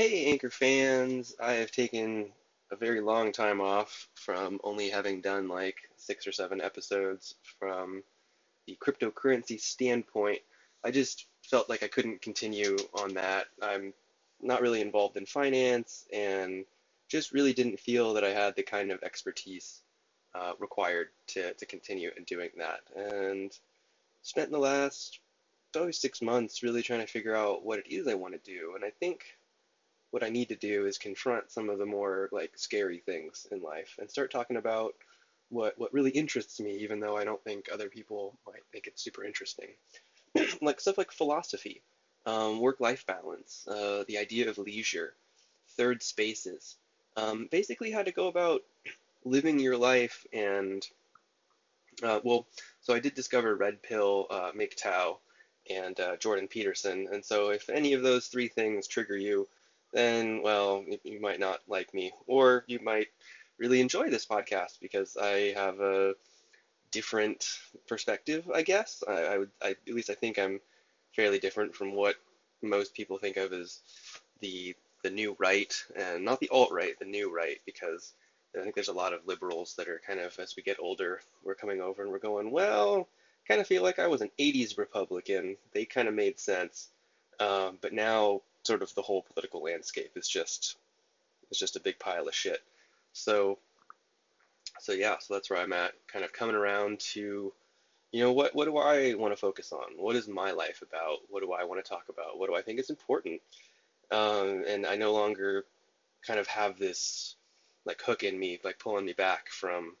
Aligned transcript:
Hey, 0.00 0.30
Anchor 0.30 0.48
fans! 0.48 1.34
I 1.38 1.52
have 1.56 1.72
taken 1.72 2.32
a 2.72 2.76
very 2.76 3.02
long 3.02 3.32
time 3.32 3.60
off 3.60 4.08
from 4.14 4.58
only 4.64 4.88
having 4.88 5.20
done 5.20 5.46
like 5.46 5.76
six 5.98 6.26
or 6.26 6.32
seven 6.32 6.62
episodes 6.62 7.34
from 7.58 8.02
the 8.66 8.78
cryptocurrency 8.80 9.60
standpoint. 9.60 10.38
I 10.82 10.90
just 10.90 11.26
felt 11.42 11.68
like 11.68 11.82
I 11.82 11.88
couldn't 11.88 12.22
continue 12.22 12.78
on 12.94 13.12
that. 13.12 13.48
I'm 13.60 13.92
not 14.40 14.62
really 14.62 14.80
involved 14.80 15.18
in 15.18 15.26
finance 15.26 16.06
and 16.10 16.64
just 17.10 17.32
really 17.32 17.52
didn't 17.52 17.78
feel 17.78 18.14
that 18.14 18.24
I 18.24 18.30
had 18.30 18.56
the 18.56 18.62
kind 18.62 18.90
of 18.92 19.02
expertise 19.02 19.82
uh, 20.34 20.52
required 20.58 21.08
to, 21.34 21.52
to 21.52 21.66
continue 21.66 22.10
in 22.16 22.24
doing 22.24 22.48
that. 22.56 22.80
And 22.96 23.52
spent 24.22 24.50
the 24.50 24.58
last 24.58 25.20
probably 25.74 25.92
six 25.92 26.22
months 26.22 26.62
really 26.62 26.82
trying 26.82 27.00
to 27.00 27.06
figure 27.06 27.36
out 27.36 27.66
what 27.66 27.80
it 27.80 27.88
is 27.90 28.08
I 28.08 28.14
want 28.14 28.32
to 28.32 28.50
do. 28.50 28.72
And 28.76 28.82
I 28.82 28.92
think 28.98 29.36
what 30.10 30.24
I 30.24 30.28
need 30.28 30.48
to 30.48 30.56
do 30.56 30.86
is 30.86 30.98
confront 30.98 31.50
some 31.50 31.70
of 31.70 31.78
the 31.78 31.86
more 31.86 32.28
like 32.32 32.52
scary 32.56 32.98
things 32.98 33.46
in 33.50 33.62
life 33.62 33.96
and 33.98 34.10
start 34.10 34.30
talking 34.30 34.56
about 34.56 34.94
what 35.50 35.78
what 35.78 35.92
really 35.92 36.10
interests 36.10 36.60
me, 36.60 36.76
even 36.78 37.00
though 37.00 37.16
I 37.16 37.24
don't 37.24 37.42
think 37.42 37.68
other 37.72 37.88
people 37.88 38.38
might 38.46 38.62
think 38.72 38.86
it's 38.86 39.02
super 39.02 39.24
interesting. 39.24 39.68
like 40.62 40.80
stuff 40.80 40.98
like 40.98 41.12
philosophy, 41.12 41.82
um, 42.26 42.60
work-life 42.60 43.06
balance, 43.06 43.66
uh, 43.68 44.04
the 44.06 44.18
idea 44.18 44.48
of 44.48 44.58
leisure, 44.58 45.14
third 45.76 46.02
spaces, 46.02 46.76
um, 47.16 47.48
basically 47.50 47.90
how 47.90 48.02
to 48.02 48.12
go 48.12 48.28
about 48.28 48.62
living 49.24 49.58
your 49.58 49.76
life 49.76 50.26
and 50.32 50.86
uh, 52.02 52.20
well, 52.24 52.46
so 52.80 52.94
I 52.94 53.00
did 53.00 53.14
discover 53.14 53.54
Red 53.54 53.82
Pill, 53.82 54.26
uh, 54.30 54.52
MGTOW, 54.52 55.18
and 55.68 56.00
uh, 56.00 56.16
Jordan 56.16 56.48
Peterson, 56.48 57.08
and 57.12 57.22
so 57.22 57.50
if 57.50 57.68
any 57.68 57.92
of 57.92 58.02
those 58.02 58.28
three 58.28 58.48
things 58.48 58.86
trigger 58.86 59.16
you, 59.16 59.46
then 59.92 60.42
well, 60.42 60.84
you 61.04 61.20
might 61.20 61.40
not 61.40 61.60
like 61.68 61.92
me, 61.94 62.12
or 62.26 62.64
you 62.66 62.78
might 62.82 63.08
really 63.58 63.80
enjoy 63.80 64.08
this 64.08 64.26
podcast 64.26 64.80
because 64.80 65.16
I 65.16 65.52
have 65.56 65.80
a 65.80 66.14
different 66.90 67.46
perspective, 67.86 68.50
I 68.54 68.62
guess. 68.62 69.02
I, 69.06 69.12
I 69.12 69.38
would, 69.38 69.50
I, 69.62 69.70
at 69.70 69.94
least 69.94 70.10
I 70.10 70.14
think 70.14 70.38
I'm 70.38 70.60
fairly 71.14 71.38
different 71.38 71.74
from 71.74 71.94
what 71.94 72.16
most 72.62 72.94
people 72.94 73.18
think 73.18 73.36
of 73.36 73.52
as 73.52 73.80
the 74.40 74.74
the 75.02 75.10
new 75.10 75.34
right, 75.38 75.74
and 75.96 76.24
not 76.24 76.40
the 76.40 76.50
alt 76.50 76.70
right, 76.72 76.98
the 76.98 77.06
new 77.06 77.34
right, 77.34 77.58
because 77.64 78.12
I 78.58 78.62
think 78.62 78.74
there's 78.74 78.88
a 78.88 78.92
lot 78.92 79.12
of 79.12 79.26
liberals 79.26 79.74
that 79.76 79.88
are 79.88 80.00
kind 80.06 80.20
of, 80.20 80.38
as 80.38 80.56
we 80.56 80.62
get 80.62 80.78
older, 80.80 81.20
we're 81.44 81.54
coming 81.54 81.80
over 81.80 82.02
and 82.02 82.10
we're 82.10 82.18
going, 82.18 82.50
well, 82.50 83.08
kind 83.46 83.60
of 83.60 83.66
feel 83.66 83.82
like 83.82 83.98
I 83.98 84.08
was 84.08 84.20
an 84.20 84.30
80s 84.38 84.76
Republican. 84.76 85.56
They 85.72 85.84
kind 85.84 86.08
of 86.08 86.14
made 86.14 86.38
sense. 86.38 86.88
Um, 87.38 87.78
but 87.80 87.92
now 87.92 88.42
sort 88.62 88.82
of 88.82 88.94
the 88.94 89.02
whole 89.02 89.22
political 89.22 89.62
landscape 89.62 90.12
is 90.16 90.28
just 90.28 90.76
is 91.50 91.58
just 91.58 91.76
a 91.76 91.80
big 91.80 91.98
pile 91.98 92.28
of 92.28 92.34
shit. 92.34 92.62
So 93.12 93.58
so 94.78 94.92
yeah, 94.92 95.16
so 95.18 95.34
that's 95.34 95.50
where 95.50 95.60
I'm 95.60 95.72
at, 95.72 95.92
kind 96.06 96.24
of 96.24 96.32
coming 96.32 96.54
around 96.54 97.00
to 97.00 97.52
you 98.12 98.24
know 98.24 98.32
what 98.32 98.54
what 98.54 98.64
do 98.66 98.76
I 98.76 99.14
want 99.14 99.32
to 99.32 99.40
focus 99.40 99.72
on? 99.72 99.96
What 99.96 100.16
is 100.16 100.28
my 100.28 100.50
life 100.50 100.82
about? 100.82 101.18
What 101.28 101.42
do 101.42 101.52
I 101.52 101.64
want 101.64 101.84
to 101.84 101.88
talk 101.88 102.04
about? 102.08 102.38
What 102.38 102.48
do 102.48 102.56
I 102.56 102.62
think 102.62 102.78
is 102.80 102.90
important? 102.90 103.40
Um, 104.10 104.64
and 104.68 104.86
I 104.86 104.96
no 104.96 105.12
longer 105.12 105.64
kind 106.26 106.40
of 106.40 106.46
have 106.48 106.78
this 106.78 107.36
like 107.84 108.00
hook 108.02 108.22
in 108.22 108.38
me, 108.38 108.60
like 108.64 108.78
pulling 108.78 109.06
me 109.06 109.12
back 109.12 109.48
from 109.48 109.94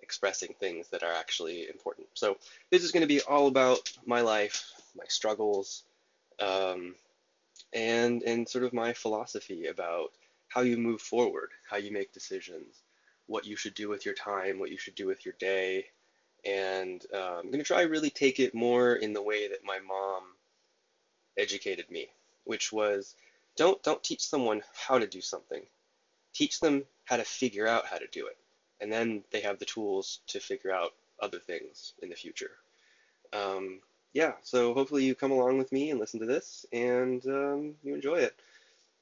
expressing 0.00 0.54
things 0.58 0.88
that 0.88 1.02
are 1.02 1.12
actually 1.12 1.68
important. 1.68 2.06
So 2.14 2.38
this 2.70 2.82
is 2.82 2.92
going 2.92 3.02
to 3.02 3.06
be 3.06 3.20
all 3.20 3.48
about 3.48 3.92
my 4.06 4.20
life, 4.20 4.72
my 4.96 5.04
struggles, 5.08 5.82
um, 6.40 6.94
and 7.72 8.22
and 8.22 8.48
sort 8.48 8.64
of 8.64 8.72
my 8.72 8.92
philosophy 8.92 9.66
about 9.66 10.12
how 10.48 10.62
you 10.62 10.76
move 10.76 11.00
forward, 11.00 11.50
how 11.68 11.76
you 11.76 11.92
make 11.92 12.12
decisions, 12.12 12.82
what 13.26 13.46
you 13.46 13.56
should 13.56 13.74
do 13.74 13.88
with 13.88 14.04
your 14.04 14.14
time, 14.14 14.58
what 14.58 14.70
you 14.70 14.78
should 14.78 14.94
do 14.94 15.06
with 15.06 15.24
your 15.24 15.34
day, 15.38 15.86
and 16.44 17.04
uh, 17.12 17.38
I'm 17.38 17.46
going 17.46 17.58
to 17.58 17.64
try 17.64 17.82
really 17.82 18.10
take 18.10 18.40
it 18.40 18.54
more 18.54 18.94
in 18.94 19.12
the 19.12 19.22
way 19.22 19.48
that 19.48 19.64
my 19.64 19.78
mom 19.80 20.22
educated 21.36 21.90
me, 21.90 22.08
which 22.44 22.72
was 22.72 23.14
don't 23.56 23.82
don't 23.82 24.02
teach 24.02 24.26
someone 24.26 24.62
how 24.74 24.98
to 24.98 25.06
do 25.06 25.20
something, 25.20 25.62
teach 26.32 26.60
them 26.60 26.84
how 27.04 27.16
to 27.16 27.24
figure 27.24 27.66
out 27.66 27.86
how 27.86 27.98
to 27.98 28.06
do 28.12 28.26
it, 28.26 28.36
and 28.80 28.92
then 28.92 29.22
they 29.30 29.40
have 29.40 29.58
the 29.58 29.64
tools 29.64 30.20
to 30.28 30.40
figure 30.40 30.72
out 30.72 30.94
other 31.20 31.38
things 31.38 31.94
in 32.02 32.08
the 32.08 32.16
future. 32.16 32.52
Um, 33.32 33.80
yeah, 34.12 34.32
so 34.42 34.74
hopefully 34.74 35.04
you 35.04 35.14
come 35.14 35.30
along 35.30 35.58
with 35.58 35.72
me 35.72 35.90
and 35.90 36.00
listen 36.00 36.20
to 36.20 36.26
this, 36.26 36.66
and 36.72 37.24
um, 37.26 37.74
you 37.82 37.94
enjoy 37.94 38.16
it. 38.16 38.34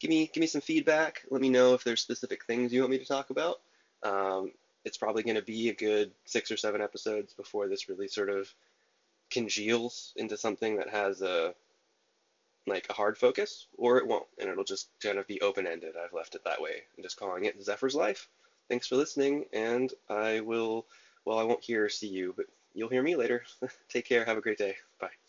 Give 0.00 0.10
me 0.10 0.30
give 0.32 0.40
me 0.40 0.46
some 0.46 0.60
feedback. 0.60 1.22
Let 1.30 1.40
me 1.40 1.48
know 1.48 1.74
if 1.74 1.84
there's 1.84 2.02
specific 2.02 2.44
things 2.44 2.72
you 2.72 2.80
want 2.80 2.90
me 2.90 2.98
to 2.98 3.06
talk 3.06 3.30
about. 3.30 3.60
Um, 4.02 4.52
it's 4.84 4.98
probably 4.98 5.22
going 5.22 5.36
to 5.36 5.42
be 5.42 5.68
a 5.68 5.74
good 5.74 6.12
six 6.24 6.50
or 6.50 6.56
seven 6.56 6.80
episodes 6.80 7.32
before 7.34 7.66
this 7.68 7.88
really 7.88 8.08
sort 8.08 8.30
of 8.30 8.52
congeals 9.30 10.12
into 10.16 10.36
something 10.36 10.76
that 10.76 10.90
has 10.90 11.22
a 11.22 11.54
like 12.66 12.86
a 12.90 12.92
hard 12.92 13.16
focus, 13.16 13.66
or 13.78 13.98
it 13.98 14.06
won't, 14.06 14.26
and 14.38 14.50
it'll 14.50 14.64
just 14.64 14.88
kind 15.00 15.18
of 15.18 15.26
be 15.26 15.40
open 15.40 15.66
ended. 15.66 15.94
I've 15.96 16.12
left 16.12 16.34
it 16.34 16.44
that 16.44 16.60
way. 16.60 16.82
I'm 16.96 17.02
just 17.02 17.18
calling 17.18 17.44
it 17.44 17.62
Zephyr's 17.62 17.94
Life. 17.94 18.28
Thanks 18.68 18.88
for 18.88 18.96
listening, 18.96 19.44
and 19.52 19.92
I 20.10 20.40
will. 20.40 20.86
Well, 21.24 21.38
I 21.38 21.44
won't 21.44 21.64
hear 21.64 21.88
see 21.88 22.08
you, 22.08 22.34
but 22.36 22.46
You'll 22.76 22.90
hear 22.90 23.02
me 23.02 23.16
later. 23.16 23.42
Take 23.88 24.06
care. 24.06 24.24
Have 24.24 24.38
a 24.38 24.42
great 24.42 24.58
day. 24.58 24.76
Bye. 25.00 25.25